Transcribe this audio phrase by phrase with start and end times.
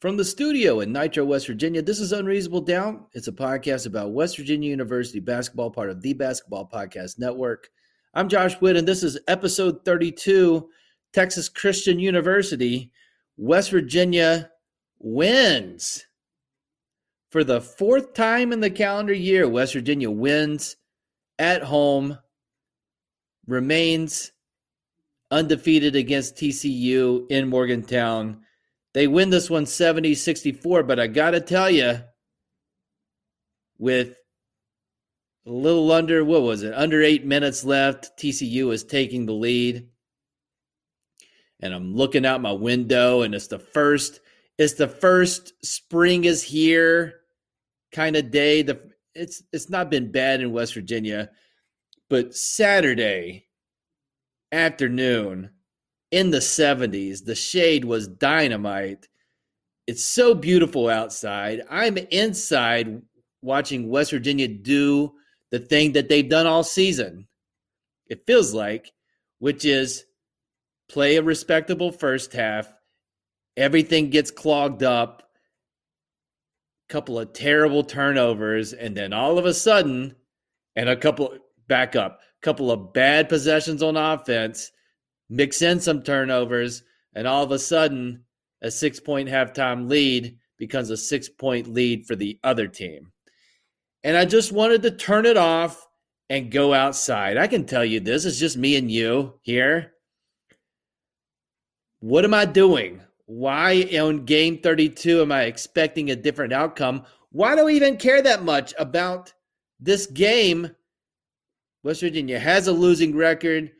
[0.00, 3.08] From the studio in Nitro, West Virginia, this is Unreasonable Doubt.
[3.14, 7.68] It's a podcast about West Virginia University basketball, part of the Basketball Podcast Network.
[8.14, 10.68] I'm Josh Witt, and this is episode 32
[11.12, 12.92] Texas Christian University.
[13.38, 14.52] West Virginia
[15.00, 16.06] wins.
[17.32, 20.76] For the fourth time in the calendar year, West Virginia wins
[21.40, 22.16] at home,
[23.48, 24.30] remains
[25.32, 28.44] undefeated against TCU in Morgantown
[28.98, 32.00] they win this one 70 64, but I got to tell you,
[33.78, 34.16] with
[35.46, 39.86] a little under, what was it, under eight minutes left, TCU is taking the lead.
[41.60, 44.18] And I'm looking out my window, and it's the first,
[44.58, 47.20] it's the first spring is here
[47.92, 48.62] kind of day.
[48.62, 48.80] The
[49.14, 51.30] it's it's not been bad in West Virginia,
[52.10, 53.46] but Saturday
[54.50, 55.50] afternoon,
[56.10, 57.24] in the 70s.
[57.24, 59.08] The shade was dynamite.
[59.86, 61.62] It's so beautiful outside.
[61.70, 63.02] I'm inside
[63.42, 65.14] watching West Virginia do
[65.50, 67.26] the thing that they've done all season.
[68.08, 68.92] It feels like,
[69.38, 70.04] which is
[70.88, 72.72] play a respectable first half.
[73.56, 75.22] Everything gets clogged up.
[76.88, 80.16] A Couple of terrible turnovers, and then all of a sudden,
[80.74, 81.36] and a couple
[81.66, 84.70] back up, A couple of bad possessions on offense
[85.28, 86.82] mix in some turnovers,
[87.14, 88.24] and all of a sudden,
[88.62, 93.12] a six point halftime lead becomes a six point lead for the other team.
[94.04, 95.86] And I just wanted to turn it off
[96.30, 97.36] and go outside.
[97.36, 99.92] I can tell you this is just me and you here.
[102.00, 103.00] What am I doing?
[103.26, 107.04] Why on game 32 am I expecting a different outcome?
[107.30, 109.34] Why do I even care that much about
[109.80, 110.70] this game?
[111.82, 113.70] West Virginia has a losing record.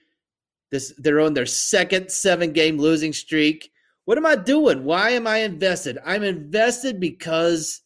[0.71, 3.71] This they're on their second seven game losing streak.
[4.05, 4.85] What am I doing?
[4.85, 5.99] Why am I invested?
[6.05, 7.83] I'm invested because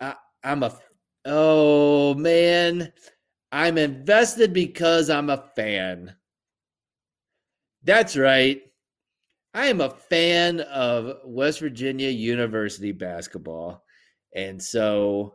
[0.00, 0.14] I,
[0.44, 0.76] I'm a
[1.24, 2.92] oh man.
[3.50, 6.16] I'm invested because I'm a fan.
[7.84, 8.62] That's right.
[9.54, 13.84] I am a fan of West Virginia University basketball.
[14.34, 15.34] And so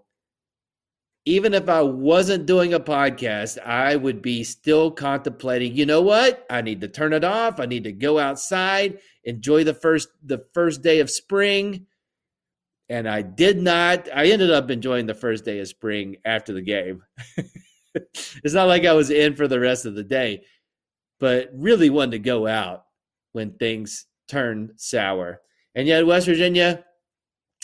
[1.27, 6.45] even if I wasn't doing a podcast, I would be still contemplating, you know what?
[6.49, 7.59] I need to turn it off.
[7.59, 11.85] I need to go outside, enjoy the first the first day of spring.
[12.87, 14.07] And I did not.
[14.15, 17.03] I ended up enjoying the first day of spring after the game.
[17.93, 20.43] it's not like I was in for the rest of the day,
[21.19, 22.85] but really wanted to go out
[23.33, 25.41] when things turned sour.
[25.75, 26.85] And yet West Virginia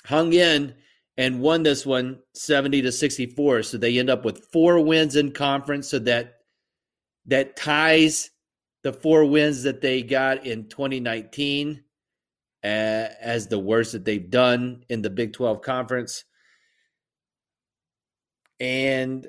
[0.05, 0.75] hung in
[1.17, 5.31] and won this one 70 to 64 so they end up with four wins in
[5.31, 5.89] conference.
[5.89, 6.35] So that
[7.25, 8.31] that ties
[8.83, 11.83] the four wins that they got in 2019
[12.63, 16.25] uh, as the worst that they've done in the Big 12 conference.
[18.59, 19.27] And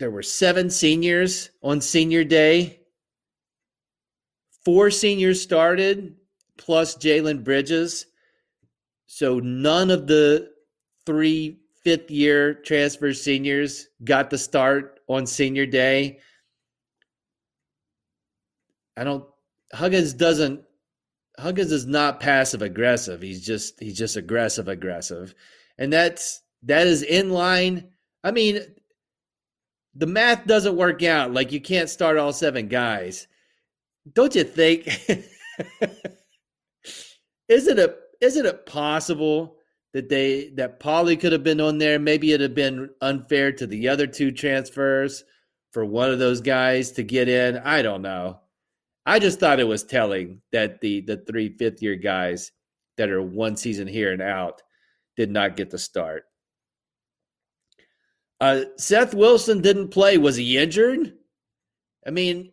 [0.00, 2.80] there were seven seniors on senior day.
[4.64, 6.16] Four seniors started
[6.58, 8.06] plus Jalen Bridges
[9.06, 10.50] so none of the
[11.06, 16.18] three fifth year transfer seniors got the start on senior day.
[18.96, 19.24] I don't
[19.72, 20.62] Huggins doesn't
[21.38, 23.20] Huggins is not passive aggressive.
[23.20, 25.34] He's just he's just aggressive aggressive.
[25.78, 27.88] And that's that is in line.
[28.22, 28.60] I mean,
[29.94, 31.32] the math doesn't work out.
[31.32, 33.26] Like you can't start all seven guys.
[34.12, 34.86] Don't you think?
[37.48, 39.56] Isn't it isn't it possible
[39.92, 41.98] that they that Pauly could have been on there?
[41.98, 45.24] Maybe it'd have been unfair to the other two transfers
[45.72, 47.58] for one of those guys to get in.
[47.58, 48.40] I don't know.
[49.06, 52.50] I just thought it was telling that the the three fifth year guys
[52.96, 54.62] that are one season here and out
[55.16, 56.24] did not get the start.
[58.40, 60.18] Uh, Seth Wilson didn't play.
[60.18, 61.12] Was he injured?
[62.06, 62.52] I mean,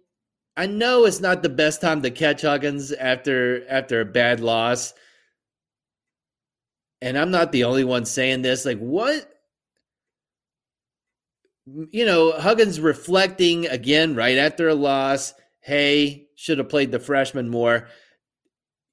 [0.55, 4.93] I know it's not the best time to catch Huggins after after a bad loss.
[7.01, 8.65] And I'm not the only one saying this.
[8.65, 9.27] Like, what?
[11.65, 15.33] You know, Huggins reflecting again right after a loss.
[15.61, 17.87] Hey, should have played the freshman more.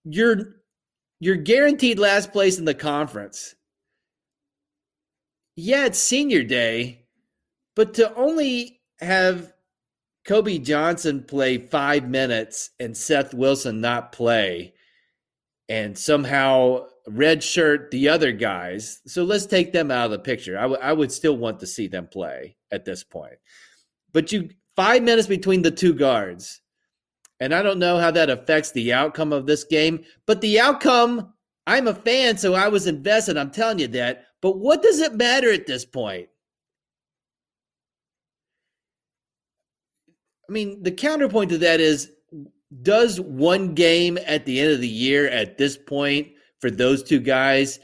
[0.05, 0.57] You're
[1.21, 3.55] you're guaranteed last place in the conference.
[5.57, 7.07] Yeah, it's senior day,
[7.75, 9.53] but to only have
[10.25, 14.75] Kobe Johnson play five minutes and Seth Wilson not play,
[15.69, 19.01] and somehow red shirt the other guys.
[19.07, 20.59] So let's take them out of the picture.
[20.59, 23.35] I, w- I would still want to see them play at this point.
[24.13, 26.61] But you five minutes between the two guards.
[27.41, 31.33] And I don't know how that affects the outcome of this game, but the outcome,
[31.67, 33.37] I'm a fan, so I was invested.
[33.37, 34.25] I'm telling you that.
[34.41, 36.29] But what does it matter at this point?
[40.49, 42.11] I mean, the counterpoint to that is
[42.83, 46.29] does one game at the end of the year at this point
[46.61, 47.79] for those two guys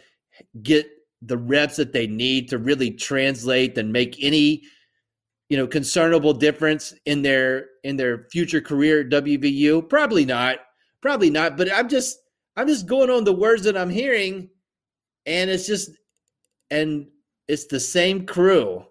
[0.62, 0.86] get
[1.22, 4.62] the reps that they need to really translate and make any
[5.48, 9.88] you know concernable difference in their in their future career at WVU?
[9.88, 10.58] Probably not.
[11.00, 11.56] Probably not.
[11.56, 12.18] But I'm just
[12.56, 14.48] I'm just going on the words that I'm hearing,
[15.26, 15.90] and it's just
[16.70, 17.06] and
[17.48, 18.84] it's the same crew.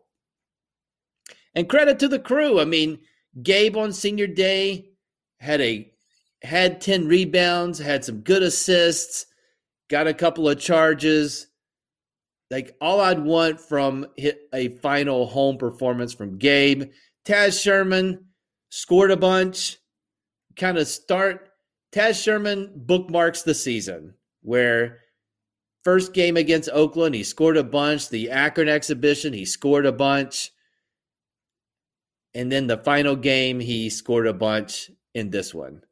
[1.55, 2.59] And credit to the crew.
[2.59, 2.99] I mean,
[3.41, 4.89] Gabe on senior day
[5.39, 5.91] had a
[6.41, 9.27] had 10 rebounds, had some good assists,
[9.93, 11.45] got a couple of charges.
[12.49, 14.07] Like all I'd want from
[14.51, 16.91] a final home performance from Gabe.
[17.25, 18.25] Taz Sherman
[18.71, 19.77] scored a bunch.
[20.55, 21.49] Kind of start
[21.91, 25.01] Taz Sherman bookmarks the season where
[25.83, 28.09] first game against Oakland, he scored a bunch.
[28.09, 30.51] The Akron exhibition, he scored a bunch.
[32.33, 35.83] And then the final game, he scored a bunch in this one.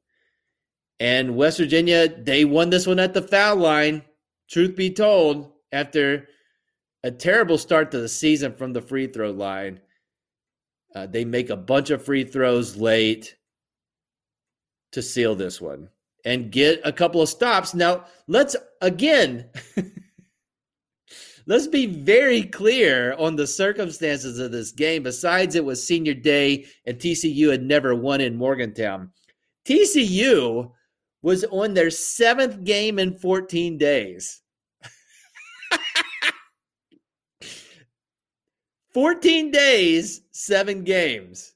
[1.02, 4.04] And West Virginia, they won this one at the foul line.
[4.48, 6.28] Truth be told, after
[7.04, 9.80] a terrible start to the season from the free throw line,
[10.94, 13.36] uh, they make a bunch of free throws late
[14.92, 15.90] to seal this one
[16.24, 17.74] and get a couple of stops.
[17.74, 19.50] Now, let's again,
[21.48, 25.02] let's be very clear on the circumstances of this game.
[25.02, 29.10] Besides, it was senior day and TCU had never won in Morgantown.
[29.66, 30.72] TCU
[31.22, 34.42] was on their seventh game in 14 days.
[38.94, 41.54] 14 days, seven games.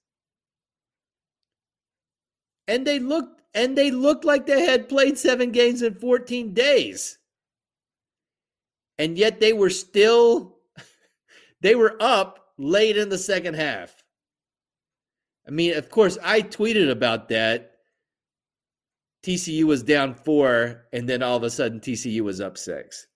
[2.67, 7.17] And they looked and they looked like they had played seven games in 14 days.
[8.97, 10.57] And yet they were still
[11.61, 14.03] they were up late in the second half.
[15.47, 17.74] I mean, of course, I tweeted about that
[19.25, 23.07] TCU was down four, and then all of a sudden TCU was up six.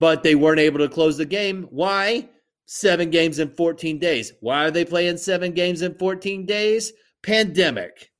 [0.00, 1.68] But they weren't able to close the game.
[1.70, 2.28] Why?
[2.66, 4.32] Seven games in 14 days.
[4.40, 6.92] Why are they playing seven games in 14 days?
[7.22, 8.10] Pandemic.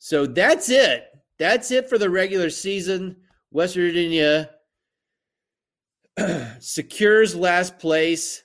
[0.00, 1.04] So that's it.
[1.38, 3.16] That's it for the regular season.
[3.52, 4.50] West Virginia
[6.58, 8.42] secures last place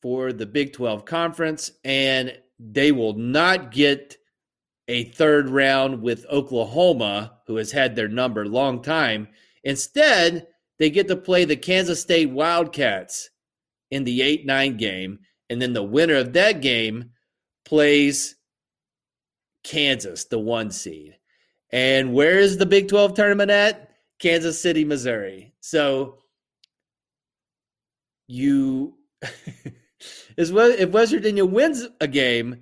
[0.00, 4.16] for the Big 12 conference, and they will not get
[4.92, 9.26] a third round with Oklahoma, who has had their number long time.
[9.64, 10.46] Instead,
[10.78, 13.30] they get to play the Kansas State Wildcats
[13.90, 15.18] in the 8 9 game.
[15.48, 17.10] And then the winner of that game
[17.64, 18.36] plays
[19.64, 21.16] Kansas, the one seed.
[21.70, 23.94] And where is the Big 12 tournament at?
[24.18, 25.54] Kansas City, Missouri.
[25.60, 26.18] So
[28.26, 28.98] you,
[30.36, 32.60] if West Virginia wins a game,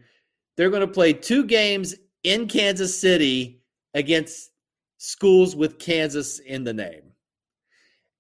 [0.57, 3.61] they're going to play two games in Kansas City
[3.95, 4.51] against
[4.99, 7.13] schools with Kansas in the name.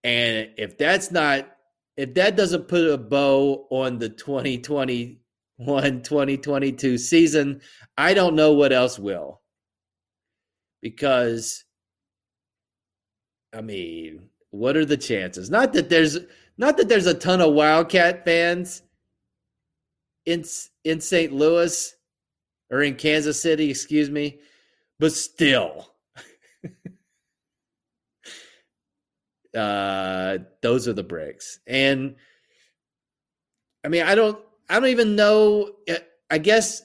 [0.02, 1.50] And if that's not,
[1.96, 7.60] if that doesn't put a bow on the 2021 2022 season,
[7.98, 9.42] I don't know what else will.
[10.80, 11.64] Because,
[13.54, 15.50] I mean, what are the chances?
[15.50, 16.18] Not that there's
[16.56, 18.82] not that there's a ton of Wildcat fans
[20.24, 20.44] in
[20.84, 21.32] in St.
[21.32, 21.94] Louis
[22.70, 24.40] or in Kansas City, excuse me,
[24.98, 25.88] but still.
[29.56, 31.58] uh those are the breaks.
[31.66, 32.16] And
[33.84, 35.72] I mean, I don't I don't even know
[36.30, 36.82] I guess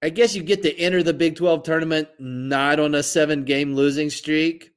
[0.00, 3.74] I guess you get to enter the Big 12 tournament not on a seven game
[3.74, 4.70] losing streak.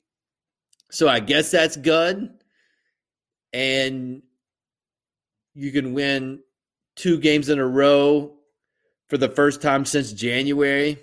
[0.89, 2.31] So I guess that's good.
[3.53, 4.23] And
[5.53, 6.39] you can win
[6.95, 8.33] two games in a row
[9.11, 10.97] for the first time since January.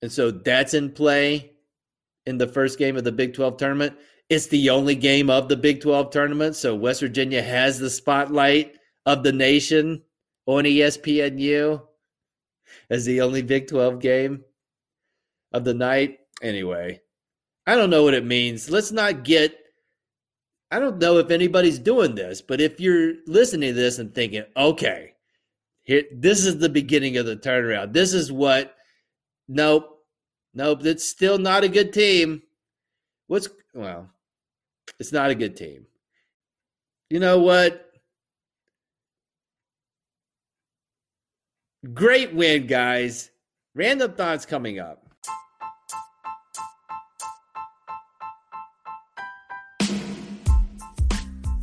[0.00, 1.52] And so that's in play
[2.24, 3.98] in the first game of the Big 12 tournament.
[4.30, 6.56] It's the only game of the Big 12 tournament.
[6.56, 10.00] So West Virginia has the spotlight of the nation
[10.46, 11.82] on ESPNU
[12.88, 14.44] as the only Big 12 game
[15.52, 16.20] of the night.
[16.40, 17.02] Anyway,
[17.66, 18.70] I don't know what it means.
[18.70, 19.54] Let's not get.
[20.70, 24.44] I don't know if anybody's doing this, but if you're listening to this and thinking,
[24.56, 25.13] okay,
[25.84, 27.92] here, this is the beginning of the turnaround.
[27.92, 28.74] This is what.
[29.46, 30.02] Nope,
[30.54, 30.84] nope.
[30.84, 32.42] It's still not a good team.
[33.26, 34.08] What's well,
[34.98, 35.86] it's not a good team.
[37.10, 37.90] You know what?
[41.92, 43.30] Great win, guys.
[43.74, 45.04] Random thoughts coming up.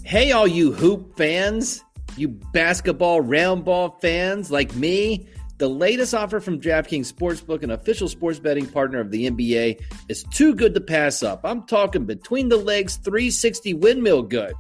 [0.04, 1.84] Hey, all you hoop fans,
[2.18, 5.27] you basketball round ball fans like me.
[5.58, 10.24] The latest offer from DraftKings Sportsbook, an official sports betting partner of the NBA, is
[10.24, 11.41] too good to pass up.
[11.44, 14.53] I'm talking between the legs 360 windmill good.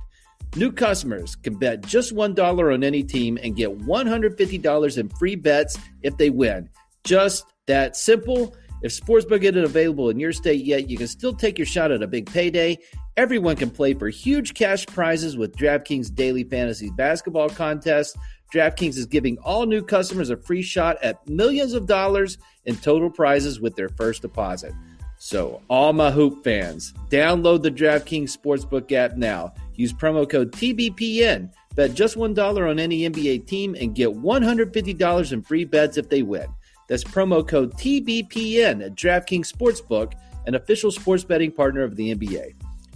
[0.55, 5.77] New customers can bet just $1 on any team and get $150 in free bets
[6.03, 6.69] if they win.
[7.03, 8.55] Just that simple.
[8.83, 12.03] If Sportsbook isn't available in your state yet, you can still take your shot at
[12.03, 12.77] a big payday.
[13.17, 18.15] Everyone can play for huge cash prizes with DraftKings Daily Fantasy Basketball Contest.
[18.53, 23.09] DraftKings is giving all new customers a free shot at millions of dollars in total
[23.09, 24.73] prizes with their first deposit.
[25.17, 29.53] So, all my hoop fans, download the DraftKings Sportsbook app now.
[29.75, 31.51] Use promo code TBPN.
[31.75, 36.21] Bet just $1 on any NBA team and get $150 in free bets if they
[36.21, 36.47] win.
[36.87, 40.13] That's promo code TBPN at DraftKings Sportsbook,
[40.47, 42.53] an official sports betting partner of the NBA.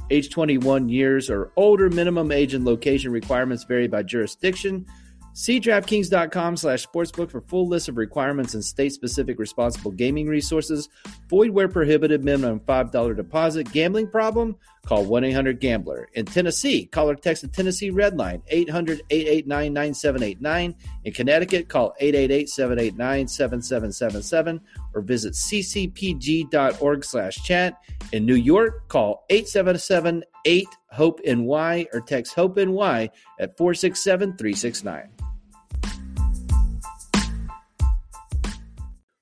[0.09, 4.85] Age 21 years or older, minimum age and location requirements vary by jurisdiction.
[5.33, 10.87] See DraftKings.com slash sportsbook for full list of requirements and state-specific responsible gaming resources.
[11.29, 12.23] Void where prohibited.
[12.23, 13.69] Minimum $5 deposit.
[13.73, 14.55] Gambling problem?
[14.85, 16.09] Call 1-800-GAMBLER.
[16.13, 20.75] In Tennessee, call or text the Tennessee Red Line, 800-889-9789.
[21.05, 24.59] In Connecticut, call 888-789-7777
[24.93, 27.81] or visit ccpg.org slash chat.
[28.11, 35.07] In New York, call 877-8-HOPE-NY or text HOPE-NY at 467-369.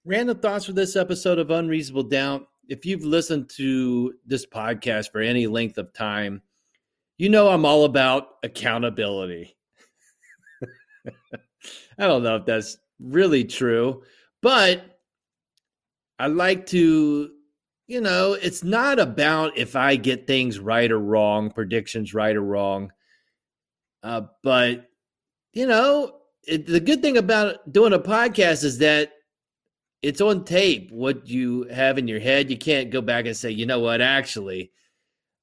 [0.05, 2.45] Random thoughts for this episode of Unreasonable Doubt.
[2.67, 6.41] If you've listened to this podcast for any length of time,
[7.17, 9.55] you know I'm all about accountability.
[11.97, 14.03] I don't know if that's really true,
[14.41, 14.99] but
[16.19, 17.31] I like to,
[17.87, 22.41] you know, it's not about if I get things right or wrong, predictions right or
[22.41, 22.91] wrong.
[24.01, 24.89] Uh, but,
[25.53, 29.11] you know, it, the good thing about doing a podcast is that
[30.03, 32.51] it's on tape what you have in your head.
[32.51, 34.71] You can't go back and say, you know what, actually,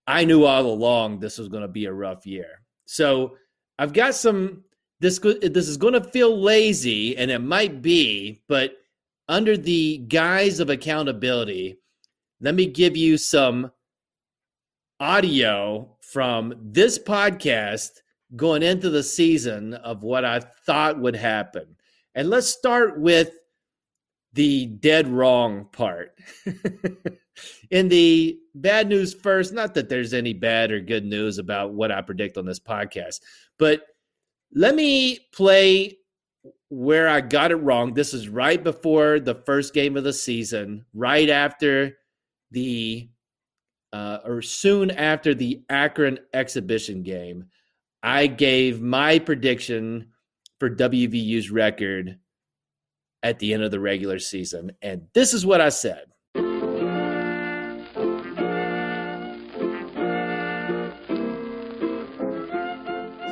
[0.06, 2.62] I knew all along this was going to be a rough year.
[2.84, 3.36] So
[3.78, 4.64] I've got some.
[5.00, 8.76] This this is going to feel lazy, and it might be, but
[9.28, 11.78] under the guise of accountability,
[12.42, 13.72] let me give you some
[14.98, 18.02] audio from this podcast
[18.36, 21.76] going into the season of what I thought would happen.
[22.14, 23.30] And let's start with
[24.32, 26.14] the dead wrong part.
[27.70, 31.90] In the bad news first, not that there's any bad or good news about what
[31.90, 33.20] I predict on this podcast,
[33.58, 33.82] but
[34.54, 35.98] let me play
[36.68, 37.94] where I got it wrong.
[37.94, 41.96] This is right before the first game of the season, right after
[42.50, 43.08] the
[43.92, 47.46] uh, or soon after the Akron exhibition game.
[48.02, 50.10] I gave my prediction
[50.58, 52.18] for WVU's record
[53.22, 54.72] at the end of the regular season.
[54.82, 56.06] And this is what I said.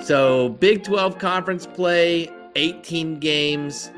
[0.05, 3.91] So, Big 12 conference play, 18 games.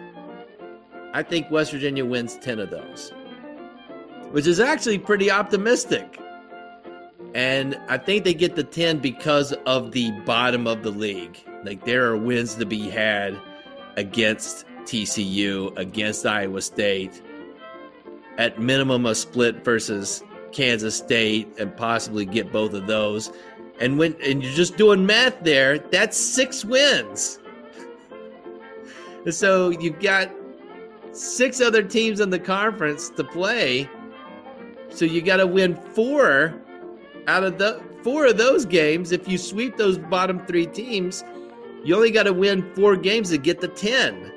[1.12, 3.12] I think West Virginia wins 10 of those,
[4.30, 6.18] which is actually pretty optimistic.
[7.34, 11.38] And I think they get the 10 because of the bottom of the league.
[11.64, 13.38] Like there are wins to be had
[13.96, 17.22] against TCU against Iowa State.
[18.38, 20.22] At minimum, a split versus
[20.52, 23.30] Kansas State, and possibly get both of those.
[23.80, 27.38] And when and you're just doing math there, that's six wins.
[29.30, 30.30] so you've got
[31.12, 33.88] six other teams in the conference to play.
[34.90, 36.54] So you got to win four
[37.26, 39.12] out of the four of those games.
[39.12, 41.24] If you sweep those bottom three teams,
[41.84, 44.32] you only got to win four games to get the 10.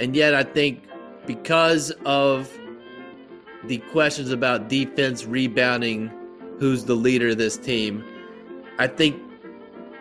[0.00, 0.82] And yet, I think
[1.26, 2.50] because of
[3.64, 6.10] the questions about defense, rebounding,
[6.58, 8.04] who's the leader of this team,
[8.78, 9.20] I think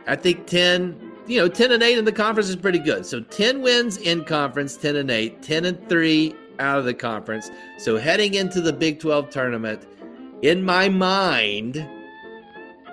[0.07, 3.05] I think 10 you know, 10 and 8 in the conference is pretty good.
[3.05, 7.51] So 10 wins in conference, 10 and 8, 10 and 3 out of the conference.
[7.77, 9.85] So heading into the Big 12 tournament,
[10.41, 11.87] in my mind,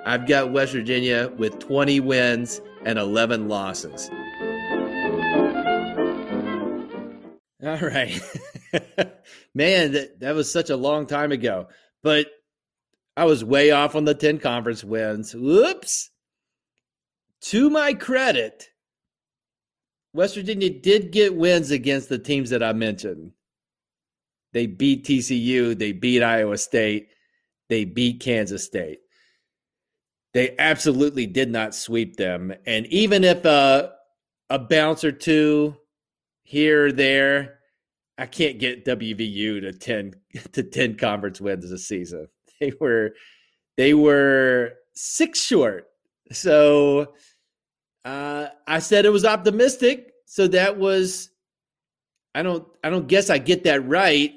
[0.05, 4.11] I've got West Virginia with 20 wins and 11 losses.
[7.65, 8.21] All right.
[9.55, 11.69] Man, that, that was such a long time ago.
[12.03, 12.27] But
[13.17, 15.35] I was way off on the 10 conference wins.
[15.35, 16.11] Whoops
[17.43, 18.69] to my credit,
[20.13, 23.33] West Virginia did get wins against the teams that I mentioned.
[24.53, 27.09] They beat TCU, they beat Iowa State,
[27.69, 28.99] they beat Kansas State.
[30.35, 32.53] They absolutely did not sweep them.
[32.67, 33.93] And even if a,
[34.51, 35.77] a bounce or two
[36.47, 37.59] here or there,
[38.17, 40.15] I can't get WVU to 10
[40.53, 42.29] to 10 conference wins a season.
[42.59, 43.13] They were
[43.77, 45.89] they were six short.
[46.33, 47.13] So
[48.07, 51.29] uh, I said it was optimistic, so that was.
[52.35, 52.67] I don't.
[52.83, 54.33] I don't guess I get that right,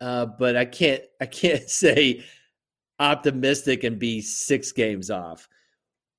[0.00, 1.02] uh, but I can't.
[1.20, 2.24] I can't say
[3.00, 5.48] optimistic and be six games off.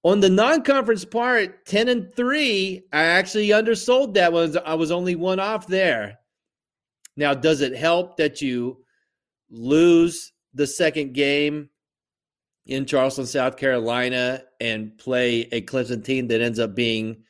[0.05, 4.55] On the non-conference part, ten and three, I actually undersold that one.
[4.63, 6.19] I was only one off there.
[7.17, 8.85] Now, does it help that you
[9.49, 11.71] lose the second game
[12.67, 17.23] in Charleston, South Carolina, and play a Clemson team that ends up being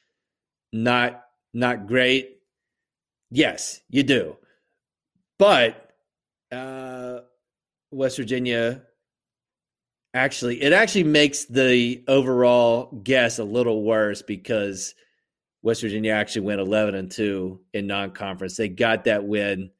[0.74, 2.40] not not great?
[3.32, 4.36] Yes, you do.
[5.40, 5.94] But
[6.52, 7.20] uh,
[7.92, 8.84] West Virginia
[10.16, 14.96] actually it actually makes the overall guess a little worse because
[15.62, 18.56] West Virginia actually went 11 and 2 in non-conference.
[18.56, 19.72] They got that win.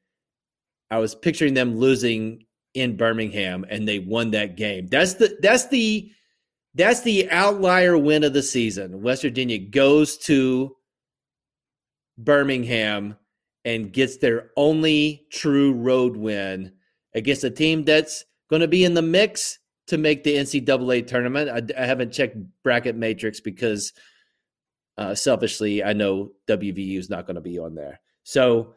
[0.90, 2.44] I was picturing them losing
[2.74, 4.88] in Birmingham and they won that game.
[4.88, 6.10] That's the that's the
[6.74, 9.00] that's the outlier win of the season.
[9.00, 10.76] West Virginia goes to
[12.18, 13.16] Birmingham
[13.64, 16.72] and gets their only true road win
[17.14, 21.50] against a team that's going to be in the mix to make the NCAA tournament.
[21.50, 23.92] I, I haven't checked bracket matrix because
[24.98, 28.00] uh, selfishly, I know WVU is not going to be on there.
[28.24, 28.74] So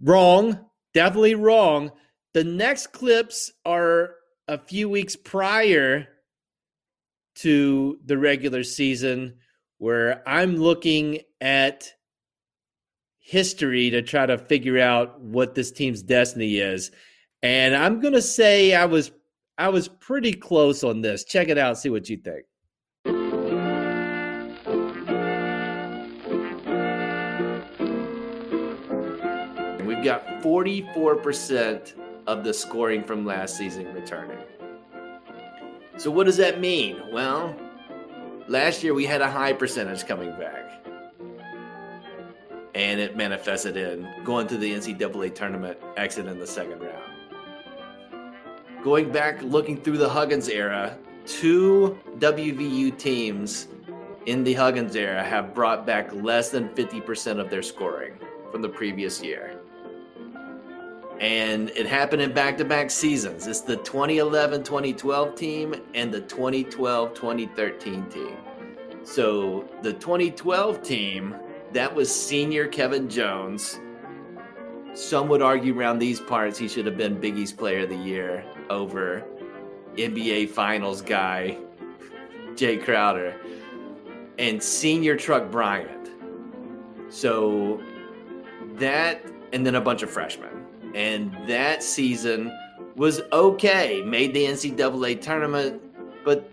[0.00, 0.60] wrong,
[0.94, 1.90] definitely wrong.
[2.34, 4.14] The next clips are
[4.46, 6.08] a few weeks prior
[7.36, 9.38] to the regular season
[9.78, 11.92] where I'm looking at
[13.18, 16.90] history to try to figure out what this team's destiny is.
[17.42, 19.10] And I'm going to say I was
[19.58, 21.24] I was pretty close on this.
[21.24, 22.44] Check it out, see what you think.
[29.86, 31.94] We've got 44%
[32.26, 34.38] of the scoring from last season returning.
[35.96, 37.00] So, what does that mean?
[37.10, 37.56] Well,
[38.48, 40.64] last year we had a high percentage coming back.
[42.74, 47.15] And it manifested in going to the NCAA tournament, exiting the second round.
[48.86, 50.96] Going back, looking through the Huggins era,
[51.26, 53.66] two WVU teams
[54.26, 58.12] in the Huggins era have brought back less than 50% of their scoring
[58.52, 59.58] from the previous year
[61.18, 63.48] and it happened in back-to-back seasons.
[63.48, 68.36] It's the 2011-2012 team and the 2012-2013 team.
[69.02, 71.34] So the 2012 team,
[71.72, 73.80] that was senior Kevin Jones.
[74.94, 77.96] Some would argue around these parts he should have been Big East Player of the
[77.96, 79.24] Year over
[79.96, 81.58] NBA Finals guy
[82.54, 83.34] Jae Crowder
[84.38, 86.10] and senior Truck Bryant.
[87.08, 87.80] So
[88.74, 92.50] that and then a bunch of freshmen and that season
[92.96, 94.02] was okay.
[94.02, 95.82] Made the NCAA tournament,
[96.24, 96.50] but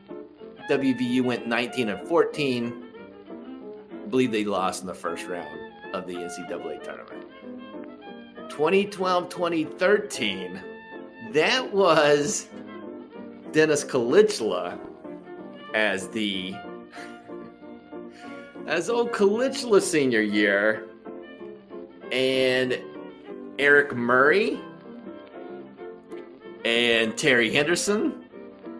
[0.69, 2.83] WVU went 19 and 14.
[3.91, 5.59] I believe they lost in the first round
[5.93, 7.25] of the NCAA tournament.
[8.49, 10.61] 2012 2013,
[11.31, 12.47] that was
[13.51, 14.77] Deniz Kilicli
[15.73, 16.55] as the
[18.67, 20.87] as old Kilicli senior year.
[22.11, 22.79] And
[23.57, 24.59] Aaric Murray
[26.63, 28.25] and Terry Henderson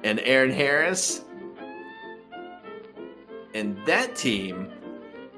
[0.04, 1.24] and Eron Harris.
[3.54, 4.72] And that team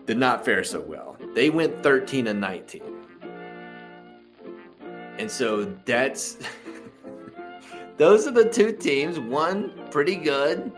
[0.06, 1.18] did not fare so well.
[1.34, 2.82] They went 13 and 19.
[5.18, 6.38] And so that's
[7.97, 9.19] those are the two teams.
[9.19, 10.71] One pretty good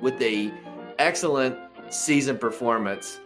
[0.00, 0.52] with a
[0.98, 1.56] excellent
[1.90, 3.20] season performance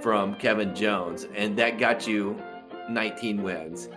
[0.00, 2.40] from Kevin Jones, and that got you
[2.88, 3.88] 19 wins.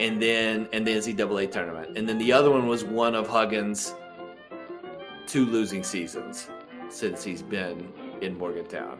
[0.00, 1.96] And then and the NCAA tournament.
[1.96, 3.94] And then the other one was one of Huggins'
[5.26, 6.48] two losing seasons
[6.88, 8.98] since he's been in Morgantown.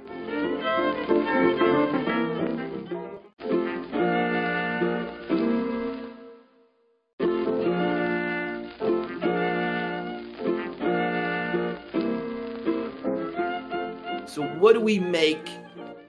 [14.27, 15.51] So, what do we make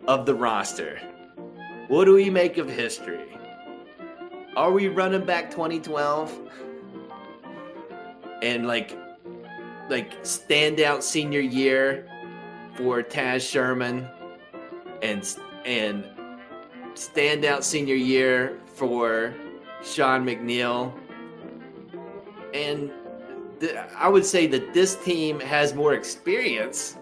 [0.08, 0.99] of the roster?
[1.88, 3.38] What do we make of history?
[4.56, 6.39] Are we running back 2012?
[8.41, 8.97] And like,
[9.89, 12.08] like standout senior year
[12.75, 14.08] for Taz Sherman,
[15.01, 16.06] and and
[16.93, 19.34] standout senior year for
[19.84, 20.93] Sean McNeil,
[22.54, 22.91] and
[23.60, 26.97] th- I would say that this team has more experience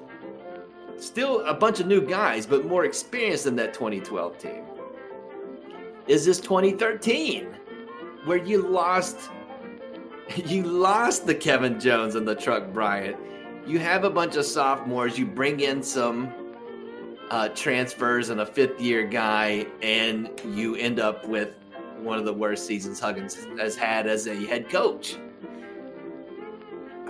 [1.04, 4.64] Still a bunch of new guys, but more experienced than that 2012 team.
[6.08, 7.48] Is this 2013
[8.24, 9.30] where you lost
[10.46, 13.18] you lost the Kevin Jones and the Truck Bryant.
[13.68, 16.32] You have a bunch of sophomores, you bring in some
[17.30, 21.58] uh, transfers and a fifth year guy, and you end up with
[22.00, 25.18] one of the worst seasons Huggins has had as a head coach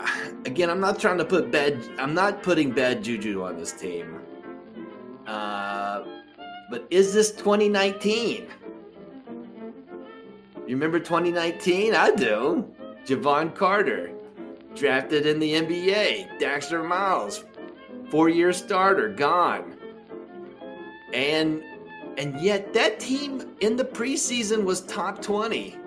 [0.46, 1.80] again, I'm not trying to put bad.
[1.98, 4.20] I'm not putting bad juju on this team.
[5.28, 6.04] Uh,
[6.70, 8.48] but is this 2019?
[10.66, 11.94] You remember 2019?
[11.94, 12.66] I do.
[13.06, 14.12] Jevon Carter,
[14.76, 16.40] drafted in the NBA.
[16.40, 17.44] Daxter Miles,
[18.10, 19.76] four-year starter, gone.
[21.14, 21.64] And
[22.18, 25.78] and yet that team in the preseason was top 20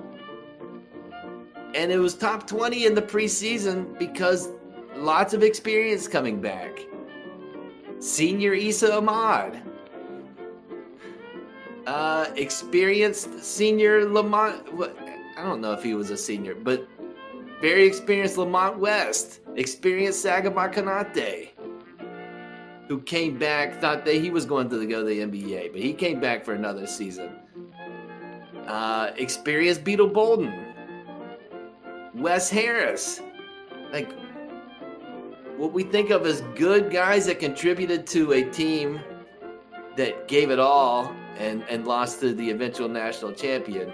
[1.77, 4.49] and it was top 20 in the preseason because
[4.97, 6.81] lots of experience coming back.
[7.99, 9.63] Senior Esa Ahmad.
[11.87, 14.67] Uh, experienced senior Lamont.
[15.37, 16.89] I don't know if he was a senior, but
[17.61, 19.41] very experienced Lamont West.
[19.55, 21.51] Experienced Sagaba Konate,
[22.89, 25.93] who came back, thought that he was going to go to the NBA, but he
[25.93, 27.37] came back for another season.
[28.67, 30.66] Uh, experienced Beetle Bolden
[32.17, 33.21] Wes Harris.
[33.93, 34.11] Like
[35.57, 39.01] what we think of as good guys that contributed to a team
[39.97, 43.93] that gave it all and, and lost to the eventual national champion.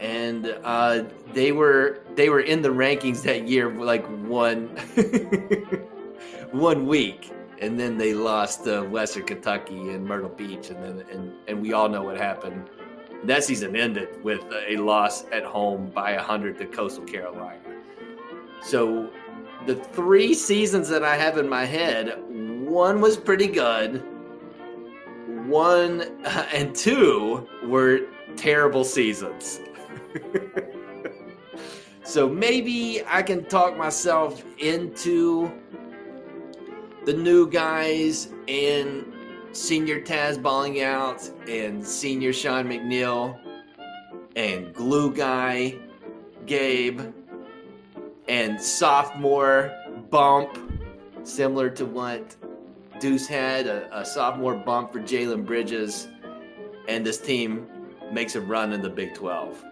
[0.00, 4.68] And uh, they were they were in the rankings that year like one
[6.52, 11.32] one week and then they lost to Western Kentucky and Myrtle Beach, and then and,
[11.48, 12.68] and we all know what happened
[13.24, 17.58] that season ended with a loss at home by 100 to Coastal Carolina.
[18.62, 19.10] So
[19.66, 24.02] the three seasons that I have in my head, one was pretty good.
[25.46, 26.02] One
[26.52, 29.60] and two were terrible seasons.
[32.04, 35.52] so maybe I can talk myself into
[37.04, 39.12] the new guys and
[39.58, 43.38] senior Taz balling out and senior Sean McNeil
[44.36, 45.76] and glue guy
[46.46, 47.00] Gabe
[48.28, 49.74] and sophomore
[50.10, 50.56] bump
[51.24, 52.36] similar to what
[53.00, 56.08] Deuce had a, a sophomore bump for Jalen Bridges
[56.86, 57.66] and this team
[58.12, 59.62] makes a run in the Big 12.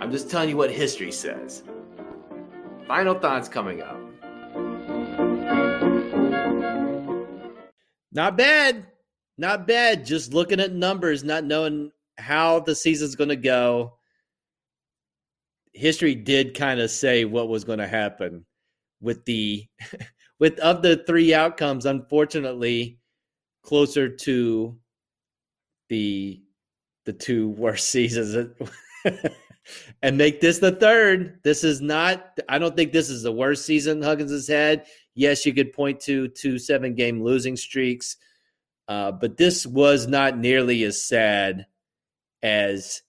[0.00, 1.62] I'm just telling you what history says.
[2.86, 3.97] Final thoughts coming up.
[8.12, 8.86] Not bad.
[9.36, 10.04] Not bad.
[10.04, 13.94] Just looking at numbers, not knowing how the season's going to go.
[15.72, 18.44] History did kind of say what was going to happen
[19.00, 19.66] with the
[20.38, 22.98] with of the three outcomes unfortunately
[23.62, 24.76] closer to
[25.88, 26.42] the
[27.04, 28.34] the two worst seasons
[30.02, 33.64] and make this the third this is not i don't think this is the worst
[33.64, 34.84] season huggins has had
[35.18, 38.18] Yes, you could point to two seven game losing streaks,
[38.86, 41.66] uh, but this was not nearly as sad
[42.40, 43.02] as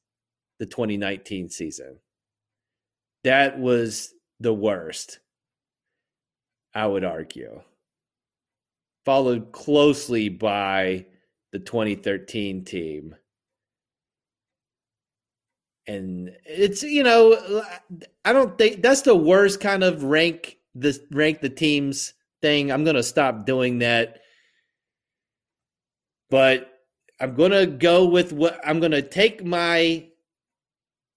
[0.57, 1.99] the 2019 season.
[3.25, 5.19] That was the worst,
[6.73, 7.61] I would argue.
[9.05, 11.05] Followed closely by
[11.51, 13.15] the 2013 team.
[15.85, 17.63] And it's, you know,
[18.25, 22.71] I don't think that's the worst kind of rank this rank the teams thing.
[22.71, 24.19] I'm going to stop doing that.
[26.29, 26.71] But
[27.19, 30.07] I'm going to go with what I'm going to take my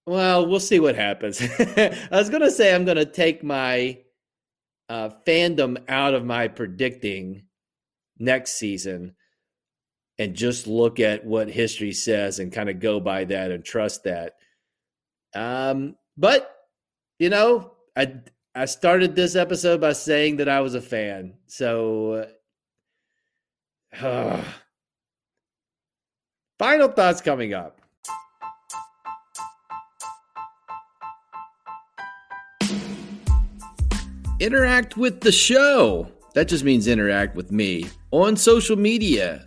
[0.05, 1.41] Well, we'll see what happens.
[1.59, 3.99] I was going to say I'm going to take my
[4.89, 7.45] uh, fandom out of my predicting
[8.19, 9.15] next season
[10.19, 14.03] and just look at what history says and kind of go by that and trust
[14.03, 14.33] that.
[15.33, 16.53] Um, but
[17.19, 18.21] you know, I
[18.55, 22.27] I started this episode by saying that I was a fan, so.
[23.99, 24.43] Uh,
[26.59, 27.79] final thoughts coming up.
[34.39, 36.11] Interact with the show.
[36.35, 39.45] That just means interact with me on social media,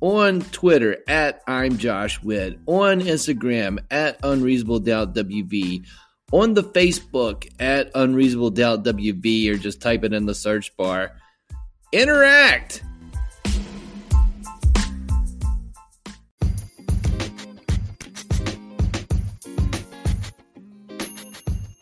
[0.00, 5.86] on Twitter at I'm Josh Witt, on Instagram at Unreasonable Doubt WV,
[6.32, 11.12] on the Facebook at Unreasonable Doubt WV, or just type it in the search bar.
[11.92, 12.84] Interact.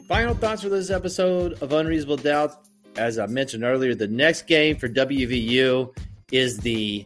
[0.09, 2.65] Final thoughts for this episode of Unreasonable Doubt.
[2.97, 5.95] As I mentioned earlier, the next game for WVU
[6.33, 7.05] is the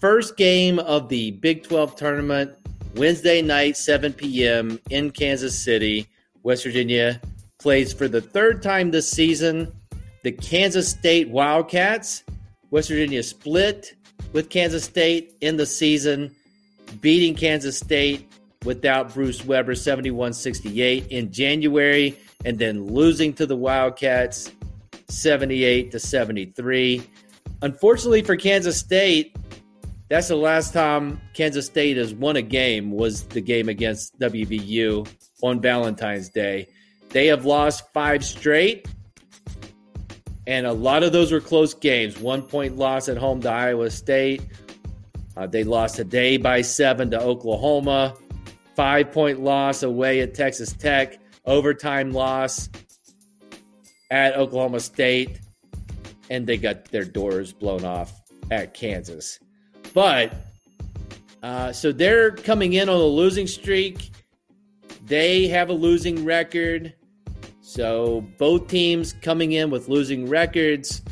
[0.00, 2.52] first game of the Big 12 tournament,
[2.96, 4.80] Wednesday night, 7 p.m.
[4.90, 6.08] in Kansas City.
[6.42, 7.20] West Virginia
[7.58, 9.72] plays for the third time this season
[10.22, 12.24] the Kansas State Wildcats.
[12.70, 13.94] West Virginia split
[14.32, 16.34] with Kansas State in the season,
[17.00, 18.30] beating Kansas State
[18.64, 24.50] without Bruce Weber 71 68 in January and then losing to the Wildcats
[25.08, 27.02] 78 to 73.
[27.62, 29.36] Unfortunately for Kansas State,
[30.08, 35.08] that's the last time Kansas State has won a game was the game against WVU
[35.42, 36.68] on Valentine's Day.
[37.10, 38.86] They have lost 5 straight
[40.50, 42.18] and a lot of those were close games.
[42.18, 44.42] One point loss at home to Iowa State.
[45.36, 48.16] Uh, they lost today by seven to Oklahoma.
[48.74, 52.68] Five point loss away at Texas Tech overtime loss
[54.10, 55.38] at Oklahoma State,
[56.30, 58.12] and they got their doors blown off
[58.50, 59.38] at Kansas.
[59.94, 60.34] But
[61.44, 64.10] uh, so they're coming in on a losing streak.
[65.10, 66.94] They have a losing record.
[67.62, 71.02] So both teams coming in with losing records.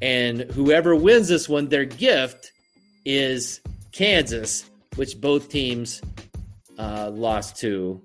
[0.00, 2.52] And whoever wins this one, their gift
[3.04, 3.60] is
[3.90, 6.00] Kansas, which both teams
[6.78, 8.00] uh, lost to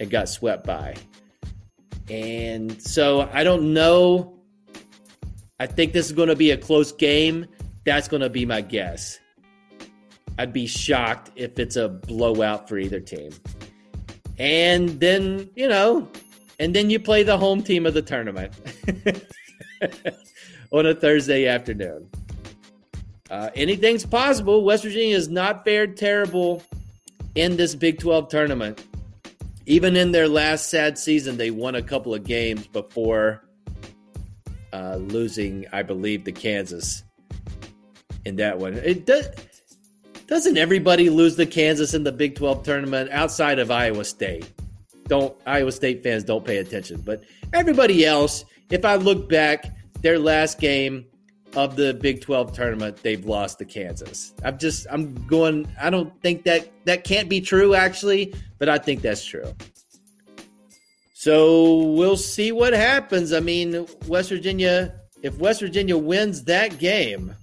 [0.00, 0.94] and got swept by.
[2.08, 4.38] And so I don't know.
[5.60, 7.44] I think this is going to be a close game.
[7.84, 9.18] That's going to be my guess.
[10.38, 13.32] I'd be shocked if it's a blowout for either team.
[14.38, 16.08] And then, you know,
[16.58, 18.52] and then you play the home team of the tournament
[20.70, 22.08] on a Thursday afternoon.
[23.30, 24.64] Uh, anything's possible.
[24.64, 26.62] West Virginia has not fared terrible
[27.34, 28.84] in this Big 12 tournament
[29.66, 33.44] even in their last sad season, they won a couple of games before
[34.72, 37.04] uh, losing, I believe, to Kansas
[38.24, 38.74] in that one.
[38.74, 39.28] It does.
[40.32, 44.50] Doesn't everybody lose to Kansas in the Big 12 tournament outside of Iowa State?
[45.06, 49.66] Don't Iowa State fans don't pay attention, but everybody else, if I look back,
[50.00, 51.04] their last game
[51.54, 54.32] of the Big 12 tournament, they've lost to Kansas.
[54.42, 58.78] I'm just I'm going I don't think that that can't be true actually, but I
[58.78, 59.54] think that's true.
[61.12, 63.34] So we'll see what happens.
[63.34, 67.36] I mean, West Virginia, if West Virginia wins that game,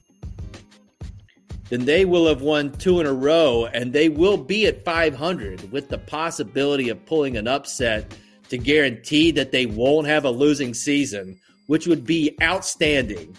[1.69, 5.71] then they will have won two in a row and they will be at 500
[5.71, 8.13] with the possibility of pulling an upset
[8.49, 13.35] to guarantee that they won't have a losing season, which would be outstanding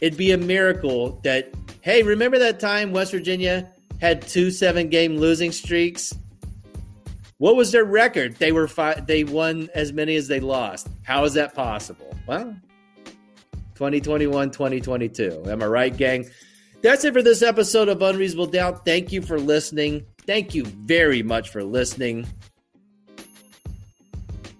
[0.00, 5.16] it'd be a miracle that hey, remember that time West Virginia had two seven game
[5.16, 6.14] losing streaks?
[7.38, 8.36] What was their record?
[8.36, 10.88] They were fi- they won as many as they lost.
[11.04, 12.16] How is that possible?
[12.26, 12.56] Well,
[13.76, 15.44] 2021, 2022.
[15.46, 16.28] Am I right, gang?
[16.80, 18.84] That's it for this episode of Unreasonable Doubt.
[18.84, 20.06] Thank you for listening.
[20.26, 22.26] Thank you very much for listening.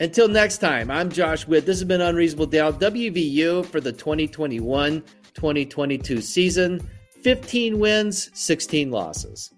[0.00, 1.66] Until next time, I'm Josh Witt.
[1.66, 5.02] This has been Unreasonable Doubt, WVU for the 2021
[5.34, 6.88] 2022 season
[7.22, 9.52] 15 wins, 16 losses.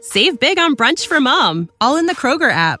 [0.00, 2.80] Save big on brunch for mom, all in the Kroger app.